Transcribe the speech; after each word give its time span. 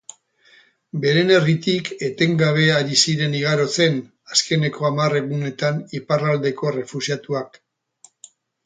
Beren 1.03 1.33
herritik 1.35 1.91
etengabe 2.07 2.65
ari 2.77 2.97
ziren 3.03 3.37
igarotzen, 3.41 4.01
azkeneko 4.37 4.89
hamar 4.91 5.19
egunetan, 5.23 5.81
Iparraldeko 6.03 6.73
errefuxiatuak. 6.75 7.67